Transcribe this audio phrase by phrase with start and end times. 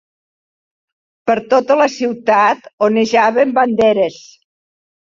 [1.31, 4.21] Per tota la ciutat onejaven banderes